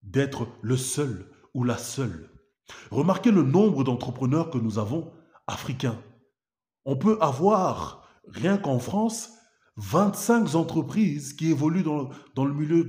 d'être 0.03 0.49
le 0.63 0.79
seul 0.79 1.31
ou 1.53 1.65
la 1.65 1.77
seule. 1.77 2.31
Remarquez 2.91 3.31
le 3.31 3.43
nombre 3.43 3.85
d'entrepreneurs 3.85 4.49
que 4.49 4.57
nous 4.57 4.79
avons 4.79 5.13
africains. 5.47 6.01
On 6.87 6.97
peut 6.97 7.19
avoir, 7.21 8.09
rien 8.27 8.57
qu'en 8.57 8.79
France, 8.79 9.33
25 9.77 10.55
entreprises 10.55 11.35
qui 11.35 11.51
évoluent 11.51 11.83
dans, 11.83 12.45
le 12.47 12.55
milieu 12.55 12.89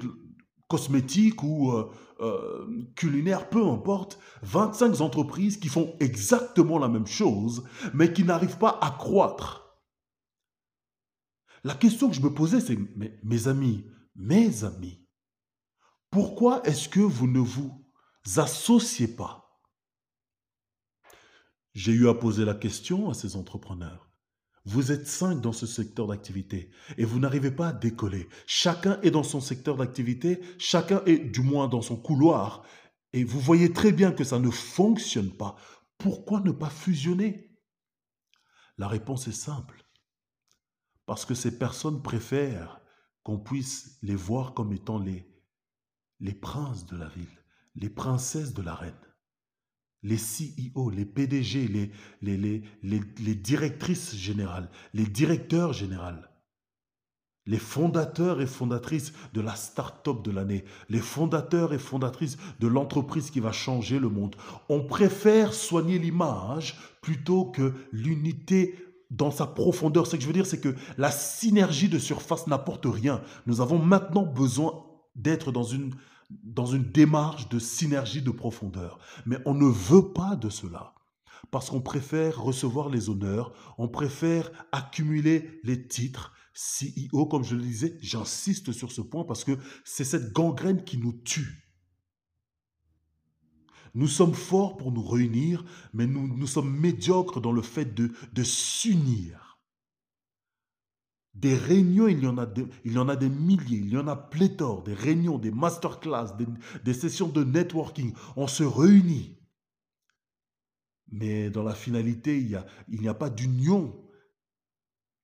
cosmétique 0.70 1.44
ou 1.44 1.74
euh, 1.74 1.92
euh, 2.20 2.88
culinaire, 2.96 3.50
peu 3.50 3.66
importe, 3.68 4.20
25 4.44 5.02
entreprises 5.02 5.58
qui 5.58 5.68
font 5.68 5.96
exactement 6.00 6.80
la 6.80 6.88
même 6.88 7.08
chose, 7.08 7.64
mais 7.94 8.14
qui 8.14 8.24
n'arrivent 8.24 8.58
pas 8.58 8.80
à 8.82 8.92
croître. 8.92 9.80
La 11.64 11.74
question 11.76 12.10
que 12.10 12.16
je 12.16 12.22
me 12.22 12.34
posais, 12.34 12.62
c'est, 12.62 12.78
mes 13.24 13.48
amis, 13.48 13.86
mes 14.16 14.64
amis, 14.64 15.06
pourquoi 16.10 16.62
est-ce 16.66 16.88
que 16.88 17.00
vous 17.00 17.28
ne 17.28 17.40
vous 17.40 17.86
associez 18.38 19.08
pas? 19.08 19.62
J'ai 21.74 21.92
eu 21.92 22.08
à 22.08 22.14
poser 22.14 22.46
la 22.46 22.54
question 22.54 23.10
à 23.10 23.14
ces 23.14 23.36
entrepreneurs. 23.36 24.05
Vous 24.66 24.92
êtes 24.92 25.08
cinq 25.08 25.42
dans 25.42 25.52
ce 25.52 25.68
secteur 25.68 26.08
d'activité 26.08 26.72
et 26.98 27.06
vous 27.06 27.20
n'arrivez 27.20 27.52
pas 27.52 27.68
à 27.68 27.74
décoller. 27.74 28.28
Chacun 28.48 29.00
est 29.02 29.12
dans 29.12 29.24
son 29.24 29.40
secteur 29.40 29.78
d'activité, 29.78 30.42
chacun 30.58 31.04
est 31.06 31.20
du 31.20 31.42
moins 31.42 31.68
dans 31.68 31.84
son 31.84 31.96
couloir 31.96 32.66
et 33.14 33.24
vous 33.24 33.40
voyez 33.40 33.72
très 33.72 33.92
bien 33.92 34.12
que 34.12 34.24
ça 34.24 34.40
ne 34.40 34.50
fonctionne 34.50 35.32
pas, 35.32 35.56
pourquoi 35.98 36.42
ne 36.42 36.52
pas 36.52 36.70
fusionner? 36.70 37.56
La 38.78 38.88
réponse 38.88 39.28
est 39.28 39.32
simple. 39.32 39.86
Parce 41.06 41.26
que 41.26 41.36
ces 41.36 41.58
personnes 41.58 42.02
préfèrent 42.02 42.82
qu'on 43.24 43.40
puisse 43.40 44.00
les 44.02 44.16
voir 44.16 44.54
comme 44.54 44.74
étant 44.74 45.00
les, 45.00 45.32
les 46.20 46.34
princes 46.34 46.86
de 46.88 46.98
la 46.98 47.08
ville, 47.08 47.44
les 47.76 47.90
princesses 47.90 48.54
de 48.54 48.64
la 48.64 48.74
reine, 48.74 49.00
les 50.06 50.18
CEO, 50.18 50.92
les 50.92 51.04
PDG, 51.06 51.68
les, 51.68 51.92
les, 52.22 52.38
les, 52.38 53.02
les 53.20 53.36
directrices 53.36 54.16
générales, 54.16 54.70
les 54.94 55.06
directeurs 55.06 55.74
généraux, 55.74 56.22
les 57.48 57.58
fondateurs 57.58 58.40
et 58.40 58.48
fondatrices 58.48 59.14
de 59.34 59.42
la 59.42 59.56
start-up 59.56 60.24
de 60.24 60.32
l'année, 60.32 60.64
les 60.90 61.00
fondateurs 61.00 61.74
et 61.74 61.80
fondatrices 61.80 62.38
de 62.60 62.68
l'entreprise 62.68 63.32
qui 63.32 63.40
va 63.40 63.52
changer 63.52 64.00
le 64.00 64.10
monde. 64.10 64.36
On 64.70 64.84
préfère 64.84 65.54
soigner 65.54 65.98
l'image 66.00 66.78
plutôt 67.02 67.46
que 67.46 67.74
l'unité 67.92 68.76
dans 69.10 69.32
sa 69.32 69.48
profondeur. 69.48 70.08
Ce 70.08 70.16
que 70.16 70.22
je 70.22 70.28
veux 70.28 70.34
dire, 70.34 70.48
c'est 70.48 70.62
que 70.62 70.76
la 70.98 71.12
synergie 71.12 71.90
de 71.90 72.00
surface 72.00 72.48
n'apporte 72.48 72.86
rien. 72.86 73.22
Nous 73.48 73.62
avons 73.62 73.80
maintenant 73.80 74.26
besoin 74.26 74.86
d'être 75.16 75.52
dans 75.52 75.64
une, 75.64 75.94
dans 76.30 76.66
une 76.66 76.92
démarche 76.92 77.50
de 77.50 77.60
synergie 77.60 78.22
de 78.22 78.32
profondeur. 78.32 79.00
Mais 79.26 79.38
on 79.46 79.54
ne 79.54 79.68
veut 79.68 80.14
pas 80.14 80.36
de 80.36 80.50
cela. 80.50 80.94
Parce 81.52 81.70
qu'on 81.70 81.82
préfère 81.82 82.42
recevoir 82.42 82.90
les 82.90 83.10
honneurs, 83.10 83.54
on 83.78 83.88
préfère 83.88 84.52
accumuler 84.72 85.60
les 85.64 85.88
titres. 85.88 86.34
CEO, 86.54 87.26
comme 87.26 87.44
je 87.44 87.56
le 87.56 87.62
disais, 87.62 87.98
j'insiste 88.02 88.72
sur 88.72 88.92
ce 88.92 89.02
point 89.02 89.26
parce 89.26 89.44
que 89.44 89.58
c'est 89.84 90.06
cette 90.06 90.32
gangrène 90.32 90.84
qui 90.84 90.98
nous 90.98 91.12
tue. 91.12 91.66
Nous 93.94 94.08
sommes 94.08 94.34
forts 94.34 94.78
pour 94.78 94.92
nous 94.92 95.06
réunir, 95.06 95.64
mais 95.94 96.08
nous, 96.08 96.48
sommes 96.48 96.74
médiocres 96.78 97.42
dans 97.42 97.52
le 97.52 97.62
fait 97.62 97.94
de 97.94 98.44
s'unir. 98.44 99.45
Des 101.36 101.56
réunions, 101.56 102.08
il 102.08 102.24
y, 102.24 102.28
en 102.28 102.38
a 102.38 102.46
des, 102.46 102.66
il 102.86 102.94
y 102.94 102.98
en 102.98 103.10
a 103.10 103.16
des 103.16 103.30
milliers, 103.30 103.80
il 103.80 103.90
y 103.90 103.98
en 103.98 104.08
a 104.08 104.16
pléthore, 104.16 104.84
des 104.84 104.94
réunions, 104.94 105.38
des 105.38 105.52
masterclass, 105.52 106.36
des, 106.38 106.48
des 106.84 106.94
sessions 106.94 107.28
de 107.28 107.44
networking. 107.44 108.14
On 108.38 108.48
se 108.48 108.64
réunit. 108.64 109.38
Mais 111.12 111.50
dans 111.50 111.64
la 111.64 111.76
finalité, 111.76 112.40
il 112.40 112.48
n'y 113.00 113.08
a, 113.08 113.12
a 113.12 113.14
pas 113.14 113.30
d'union 113.30 113.96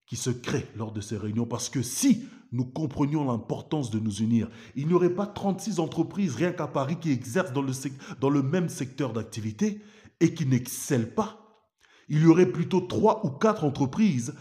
qui 0.06 0.18
se 0.18 0.30
crée 0.30 0.68
lors 0.75 0.91
de 0.91 1.00
ces 1.00 1.18
réunions. 1.18 1.46
Parce 1.46 1.70
que 1.70 1.82
si 1.82 2.25
nous 2.51 2.65
comprenions 2.65 3.24
l'importance 3.24 3.91
de 3.91 4.00
nous 4.00 4.18
unir. 4.18 4.50
Il 4.75 4.88
n'y 4.88 4.94
aurait 4.94 5.15
pas 5.15 5.25
36 5.25 5.80
entreprises 5.80 6.36
rien 6.36 6.51
qu'à 6.51 6.68
Paris 6.68 6.98
qui 7.00 7.12
exercent 7.12 7.53
dans 7.53 7.62
le, 7.62 7.72
dans 8.20 8.30
le 8.30 8.44
même 8.44 8.70
secteur 8.70 9.13
d'activité 9.13 9.82
et 10.20 10.34
qui 10.34 10.46
n'excellent 10.46 11.13
pas. 11.15 11.65
Il 12.10 12.24
y 12.24 12.25
aurait 12.25 12.51
plutôt 12.51 12.82
trois 12.82 13.25
ou 13.25 13.30
quatre 13.30 13.63
entreprises 13.63 14.34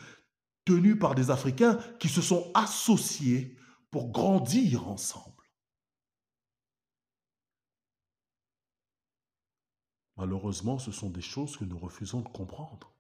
par 0.98 1.14
des 1.14 1.30
Africains 1.30 1.78
qui 1.98 2.08
se 2.08 2.22
sont 2.22 2.50
associés 2.54 3.56
pour 3.90 4.10
grandir 4.10 4.88
ensemble. 4.88 5.26
Malheureusement, 10.16 10.78
ce 10.78 10.92
sont 10.92 11.10
des 11.10 11.22
choses 11.22 11.56
que 11.56 11.64
nous 11.64 11.78
refusons 11.78 12.20
de 12.20 12.28
comprendre. 12.28 12.92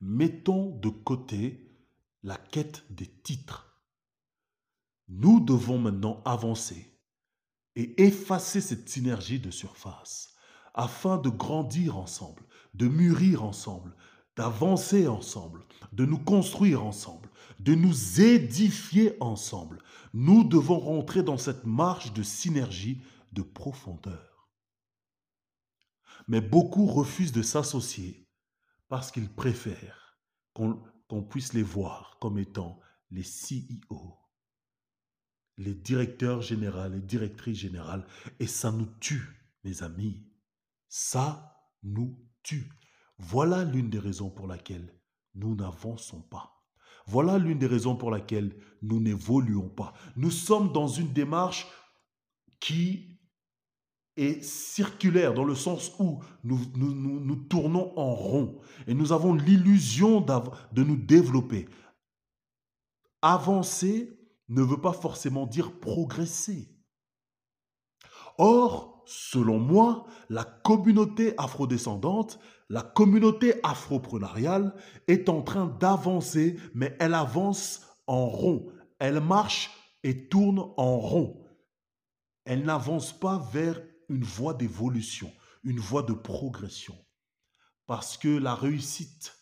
mettons 0.00 0.70
de 0.78 0.88
côté 0.88 1.68
la 2.22 2.36
quête 2.36 2.84
des 2.90 3.06
titres. 3.06 3.82
Nous 5.08 5.40
devons 5.40 5.78
maintenant 5.78 6.22
avancer 6.24 6.98
et 7.76 8.02
effacer 8.02 8.60
cette 8.60 8.88
synergie 8.88 9.40
de 9.40 9.50
surface 9.50 10.34
afin 10.74 11.18
de 11.18 11.28
grandir 11.28 11.96
ensemble, 11.96 12.44
de 12.74 12.88
mûrir 12.88 13.42
ensemble, 13.42 13.94
d'avancer 14.40 15.06
ensemble, 15.06 15.66
de 15.92 16.06
nous 16.06 16.18
construire 16.18 16.82
ensemble, 16.82 17.28
de 17.58 17.74
nous 17.74 18.22
édifier 18.22 19.14
ensemble. 19.20 19.82
Nous 20.14 20.44
devons 20.44 20.78
rentrer 20.78 21.22
dans 21.22 21.36
cette 21.36 21.66
marche 21.66 22.14
de 22.14 22.22
synergie, 22.22 23.02
de 23.32 23.42
profondeur. 23.42 24.48
Mais 26.26 26.40
beaucoup 26.40 26.86
refusent 26.86 27.32
de 27.32 27.42
s'associer 27.42 28.26
parce 28.88 29.12
qu'ils 29.12 29.28
préfèrent 29.28 30.18
qu'on 30.54 31.22
puisse 31.22 31.52
les 31.52 31.62
voir 31.62 32.16
comme 32.18 32.38
étant 32.38 32.80
les 33.10 33.24
CEO, 33.24 34.16
les 35.58 35.74
directeurs 35.74 36.40
généraux, 36.40 36.88
les 36.88 37.02
directrices 37.02 37.58
générales. 37.58 38.06
Et 38.38 38.46
ça 38.46 38.72
nous 38.72 38.88
tue, 39.00 39.52
mes 39.64 39.82
amis. 39.82 40.26
Ça 40.88 41.62
nous 41.82 42.18
tue. 42.42 42.70
Voilà 43.20 43.64
l'une 43.64 43.90
des 43.90 43.98
raisons 43.98 44.30
pour 44.30 44.46
laquelle 44.46 44.92
nous 45.34 45.54
n'avançons 45.54 46.22
pas. 46.22 46.64
Voilà 47.06 47.38
l'une 47.38 47.58
des 47.58 47.66
raisons 47.66 47.96
pour 47.96 48.10
laquelle 48.10 48.56
nous 48.82 49.00
n'évoluons 49.00 49.68
pas. 49.68 49.92
Nous 50.16 50.30
sommes 50.30 50.72
dans 50.72 50.88
une 50.88 51.12
démarche 51.12 51.68
qui 52.60 53.18
est 54.16 54.42
circulaire 54.42 55.34
dans 55.34 55.44
le 55.44 55.54
sens 55.54 55.92
où 55.98 56.22
nous, 56.44 56.58
nous, 56.76 57.36
tournons 57.36 57.92
en 57.98 58.14
rond 58.14 58.60
et 58.86 58.94
nous 58.94 59.12
avons 59.12 59.34
l'illusion 59.34 60.20
de 60.20 60.82
nous 60.82 60.96
développer. 60.96 61.68
Avancer 63.22 64.18
ne 64.48 64.62
veut 64.62 64.80
pas 64.80 64.92
forcément 64.92 65.46
dire 65.46 65.78
progresser. 65.78 66.68
Or, 68.38 68.99
selon 69.10 69.58
moi, 69.58 70.06
la 70.28 70.44
communauté 70.44 71.34
afrodescendante, 71.36 72.38
la 72.68 72.82
communauté 72.82 73.54
afroprenariale 73.64 74.72
est 75.08 75.28
en 75.28 75.42
train 75.42 75.66
d'avancer, 75.66 76.56
mais 76.74 76.96
elle 77.00 77.14
avance 77.14 77.84
en 78.06 78.26
rond. 78.26 78.72
Elle 79.00 79.18
marche 79.18 79.72
et 80.04 80.28
tourne 80.28 80.60
en 80.76 80.98
rond. 80.98 81.44
Elle 82.44 82.64
n'avance 82.64 83.12
pas 83.12 83.38
vers 83.52 83.82
une 84.08 84.22
voie 84.22 84.54
d'évolution, 84.54 85.32
une 85.64 85.80
voie 85.80 86.04
de 86.04 86.12
progression. 86.12 86.96
Parce 87.86 88.16
que 88.16 88.28
la 88.28 88.54
réussite 88.54 89.36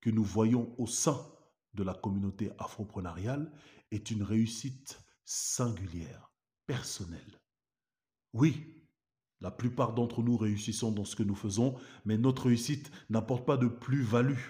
que 0.00 0.08
nous 0.08 0.24
voyons 0.24 0.74
au 0.78 0.86
sein 0.86 1.20
de 1.74 1.82
la 1.82 1.92
communauté 1.92 2.52
afroprenariale 2.58 3.52
est 3.90 4.10
une 4.10 4.22
réussite 4.22 4.98
singulière, 5.26 6.32
personnelle. 6.66 7.42
Oui, 8.32 8.73
la 9.44 9.50
plupart 9.50 9.92
d'entre 9.92 10.22
nous 10.22 10.38
réussissons 10.38 10.90
dans 10.90 11.04
ce 11.04 11.14
que 11.14 11.22
nous 11.22 11.34
faisons, 11.34 11.78
mais 12.06 12.16
notre 12.16 12.46
réussite 12.46 12.90
n'apporte 13.10 13.44
pas 13.44 13.58
de 13.58 13.66
plus-value 13.66 14.40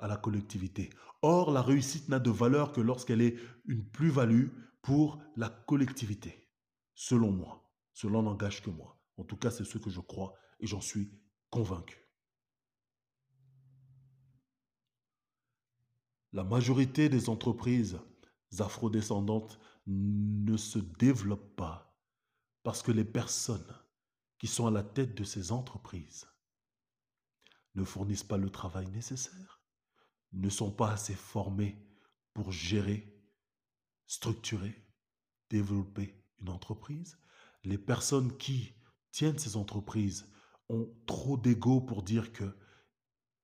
à 0.00 0.08
la 0.08 0.16
collectivité. 0.16 0.90
Or, 1.22 1.52
la 1.52 1.62
réussite 1.62 2.08
n'a 2.08 2.18
de 2.18 2.30
valeur 2.30 2.72
que 2.72 2.80
lorsqu'elle 2.80 3.22
est 3.22 3.36
une 3.64 3.88
plus-value 3.88 4.48
pour 4.82 5.22
la 5.36 5.48
collectivité, 5.48 6.50
selon 6.96 7.30
moi. 7.30 7.70
Cela 7.92 8.22
n'engage 8.22 8.60
que 8.60 8.70
moi. 8.70 9.00
En 9.18 9.22
tout 9.22 9.36
cas, 9.36 9.52
c'est 9.52 9.62
ce 9.62 9.78
que 9.78 9.88
je 9.88 10.00
crois 10.00 10.34
et 10.58 10.66
j'en 10.66 10.80
suis 10.80 11.08
convaincu. 11.48 12.10
La 16.32 16.42
majorité 16.42 17.08
des 17.08 17.28
entreprises 17.28 18.00
afrodescendantes 18.58 19.60
ne 19.86 20.56
se 20.56 20.80
développent 20.80 21.54
pas 21.54 21.85
parce 22.66 22.82
que 22.82 22.90
les 22.90 23.04
personnes 23.04 23.78
qui 24.40 24.48
sont 24.48 24.66
à 24.66 24.72
la 24.72 24.82
tête 24.82 25.14
de 25.14 25.22
ces 25.22 25.52
entreprises 25.52 26.26
ne 27.76 27.84
fournissent 27.84 28.24
pas 28.24 28.38
le 28.38 28.50
travail 28.50 28.88
nécessaire, 28.88 29.62
ne 30.32 30.48
sont 30.48 30.72
pas 30.72 30.90
assez 30.90 31.14
formées 31.14 31.80
pour 32.34 32.50
gérer, 32.50 33.22
structurer, 34.08 34.84
développer 35.48 36.20
une 36.40 36.48
entreprise, 36.48 37.20
les 37.62 37.78
personnes 37.78 38.36
qui 38.36 38.74
tiennent 39.12 39.38
ces 39.38 39.56
entreprises 39.56 40.28
ont 40.68 40.92
trop 41.06 41.36
d'ego 41.36 41.80
pour 41.80 42.02
dire 42.02 42.32
que 42.32 42.52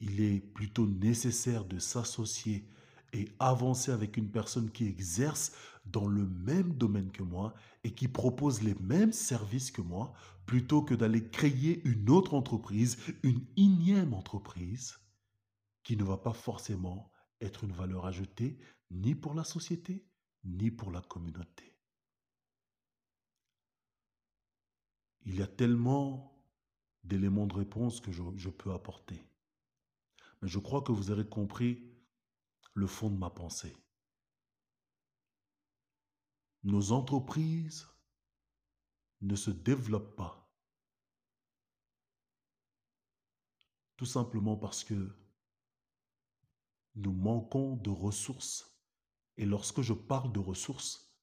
il 0.00 0.20
est 0.20 0.40
plutôt 0.40 0.88
nécessaire 0.88 1.64
de 1.64 1.78
s'associer 1.78 2.68
et 3.12 3.29
avancer 3.38 3.90
avec 3.90 4.16
une 4.16 4.31
personne 4.31 4.70
qui 4.70 4.87
exerce 4.87 5.53
dans 5.85 6.07
le 6.07 6.27
même 6.27 6.75
domaine 6.75 7.11
que 7.11 7.22
moi 7.22 7.55
et 7.85 7.92
qui 7.92 8.09
propose 8.09 8.62
les 8.62 8.75
mêmes 8.77 9.12
services 9.12 9.70
que 9.70 9.83
moi, 9.83 10.12
plutôt 10.46 10.83
que 10.83 10.94
d'aller 10.94 11.29
créer 11.29 11.87
une 11.87 12.09
autre 12.11 12.35
entreprise, 12.35 12.96
une 13.22 13.44
énième 13.57 14.14
entreprise, 14.14 14.98
qui 15.83 15.96
ne 15.96 16.05
va 16.05 16.16
pas 16.16 16.33
forcément 16.33 17.11
être 17.40 17.64
une 17.64 17.72
valeur 17.72 18.07
ajoutée 18.07 18.59
ni 18.90 19.14
pour 19.14 19.35
la 19.35 19.44
société, 19.44 20.07
ni 20.44 20.70
pour 20.70 20.92
la 20.92 21.01
communauté. 21.01 21.72
il 25.25 25.37
y 25.37 25.42
a 25.42 25.46
tellement 25.46 26.33
d'éléments 27.05 27.46
de 27.46 27.55
réponse 27.55 28.01
que 28.01 28.12
je, 28.12 28.48
peux 28.48 28.72
apporter. 28.72 29.22
Mais 30.40 30.48
je 30.48 30.59
crois 30.59 30.83
que 30.83 30.92
vous 30.92 31.11
aurez 31.11 31.27
compris 31.27 31.91
le 32.74 32.87
fond 32.87 33.11
de 33.11 33.18
ma 33.18 33.30
pensée. 33.30 33.76
nos 36.64 36.92
entreprises 36.92 37.88
ne 39.20 39.35
se 39.35 39.50
développent 39.50 40.16
pas. 40.16 40.48
Tout 43.96 44.06
simplement 44.06 44.56
parce 44.56 44.85
que 44.85 45.16
nous 46.94 47.12
manquons 47.12 47.76
de 47.76 47.90
ressources. 47.90 48.68
Et 49.37 49.46
lorsque 49.46 49.80
je 49.80 49.92
parle 49.92 50.32
de 50.32 50.38
ressources, 50.38 51.16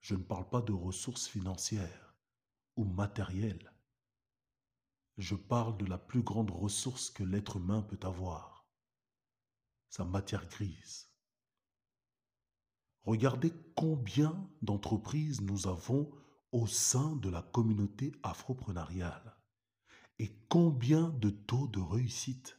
je 0.00 0.14
ne 0.14 0.22
parle 0.22 0.48
pas 0.48 0.62
de 0.62 0.72
ressources 0.72 1.26
financières 1.26 2.14
ou 2.76 2.84
matérielles. 2.84 3.72
Je 5.18 5.34
parle 5.34 5.76
de 5.78 5.86
la 5.86 5.98
plus 5.98 6.22
grande 6.22 6.50
ressource 6.50 7.10
que 7.10 7.24
l'être 7.24 7.56
humain 7.56 7.82
peut 7.82 7.98
avoir, 8.02 8.55
sa 9.96 10.04
matière 10.04 10.46
grise. 10.46 11.08
Regardez 13.04 13.50
combien 13.74 14.46
d'entreprises 14.60 15.40
nous 15.40 15.68
avons 15.68 16.12
au 16.52 16.66
sein 16.66 17.16
de 17.16 17.30
la 17.30 17.40
communauté 17.40 18.12
afroprenariale 18.22 19.38
et 20.18 20.30
combien 20.50 21.08
de 21.08 21.30
taux 21.30 21.66
de 21.68 21.80
réussite. 21.80 22.58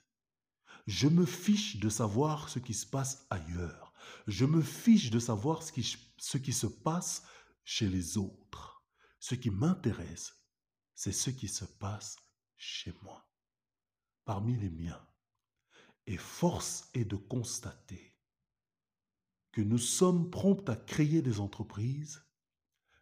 Je 0.88 1.08
me 1.08 1.28
fiche 1.28 1.80
de 1.80 1.89
savoir 1.89 2.50
ce 2.50 2.58
qui 2.58 2.73
se 2.73 2.88
passe 2.88 3.28
ailleurs. 3.30 3.93
Je 4.26 4.45
me 4.45 4.63
fiche 4.63 5.12
de 5.12 5.19
savoir 5.19 5.62
ce 5.62 5.71
qui, 5.71 5.95
ce 6.17 6.39
qui 6.39 6.54
se 6.54 6.65
passe 6.65 7.23
chez 7.63 7.88
les 7.88 8.17
autres. 8.17 8.84
Ce 9.19 9.36
qui 9.36 9.52
m'intéresse, 9.52 10.34
c'est 10.95 11.12
ce 11.12 11.30
qui 11.30 11.50
se 11.50 11.65
passe 11.65 12.15
chez 12.56 12.95
moi, 13.04 13.30
parmi 14.26 14.58
les 14.58 14.71
miens. 14.71 15.08
Et 16.07 16.17
force 16.17 16.89
est 16.93 17.05
de 17.05 17.15
constater 17.15 18.15
que 19.51 19.61
nous 19.61 19.77
sommes 19.77 20.29
prompts 20.29 20.69
à 20.69 20.75
créer 20.75 21.21
des 21.21 21.39
entreprises 21.39 22.23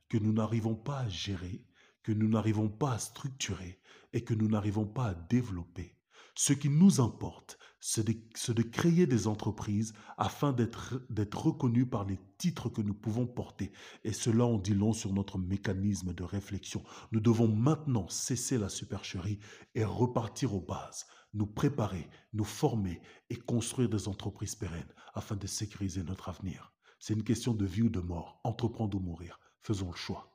que 0.10 0.18
nous 0.18 0.34
n'arrivons 0.34 0.76
pas 0.76 1.00
à 1.00 1.10
gérer, 1.10 1.66
que 2.04 2.12
nous 2.12 2.28
n'arrivons 2.28 2.70
pas 2.70 2.94
à 2.94 3.00
structurer 3.00 3.82
et 4.14 4.24
que 4.24 4.34
nous 4.34 4.48
n'arrivons 4.48 4.86
pas 4.86 5.08
à 5.08 5.14
développer. 5.14 5.98
Ce 6.38 6.54
qui 6.54 6.70
nous 6.70 7.00
importe, 7.00 7.58
c'est 7.80 8.06
de, 8.06 8.62
créer 8.64 9.06
des 9.06 9.28
entreprises 9.28 9.94
afin 10.18 10.52
d'être 10.54 11.38
reconnus 11.38 11.88
par 11.90 12.04
les 12.04 12.20
titres 12.38 12.70
que 12.70 12.82
nous 12.82 12.94
pouvons 12.94 13.28
porter. 13.28 13.72
Et 14.04 14.12
cela 14.12 14.46
on 14.46 14.58
dit 14.58 14.74
long 14.74 14.92
sur 14.92 15.14
notre 15.14 15.38
mécanisme 15.38 16.14
de 16.14 16.24
réflexion. 16.24 16.84
Nous 17.12 17.20
devons 17.20 17.48
maintenant 17.48 18.08
cesser 18.10 18.58
la 18.58 18.70
supercherie 18.70 19.40
et 19.76 19.86
repartir 19.86 20.54
aux 20.54 20.62
bases, 20.62 21.06
nous 21.36 21.46
préparer, 21.46 22.10
nous 22.34 22.44
former 22.44 23.02
et 23.30 23.36
construire 23.36 23.90
des 23.90 24.08
entreprises 24.08 24.56
pérennes 24.56 24.94
afin 25.14 25.36
de 25.36 25.48
sécuriser 25.48 26.04
notre 26.04 26.30
avenir. 26.30 26.74
C'est 27.00 27.14
une 27.14 27.24
question 27.24 27.54
de 27.54 27.66
vie 27.66 27.84
ou 27.84 27.90
de 27.90 28.00
mort, 28.00 28.40
entreprendre 28.44 28.98
ou 28.98 29.02
mourir. 29.02 29.40
Faisons 29.62 29.92
le 29.92 29.96
choix. 29.96 30.32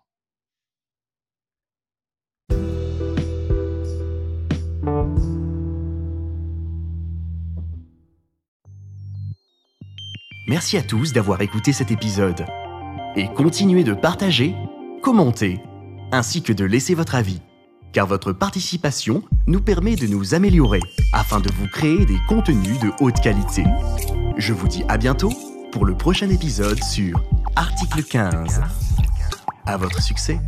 Merci 10.49 10.77
à 10.77 10.83
tous 10.83 11.13
d'avoir 11.13 11.41
écouté 11.43 11.73
cet 11.73 11.93
épisode. 11.93 12.45
Et 13.15 13.33
continuez 13.35 13.85
de 13.85 13.95
partager, 13.95 14.55
commenter, 15.01 15.61
ainsi 16.11 16.43
que 16.43 16.53
de 16.53 16.65
laisser 16.65 16.95
votre 16.95 17.15
avis, 17.15 17.41
car 17.93 18.07
votre 18.07 18.33
participation 18.33 19.23
nous 19.47 19.61
permet 19.61 19.97
de 19.97 20.07
nous 20.07 20.35
améliorer 20.35 20.81
afin 21.13 21.41
de 21.41 21.51
vous 21.53 21.67
créer 21.69 22.05
des 22.07 22.19
contenus 22.29 22.79
de 22.81 22.91
haute 23.01 23.21
qualité. 23.21 23.65
Je 24.37 24.53
vous 24.53 24.69
dis 24.69 24.85
à 24.89 24.97
bientôt 24.97 25.33
pour 25.73 25.85
le 25.85 25.95
prochain 25.95 26.31
épisode 26.31 26.83
sur 26.83 27.23
Article 27.57 28.03
15. 28.03 28.61
À 29.67 29.77
votre 29.77 30.03
succès 30.03 30.41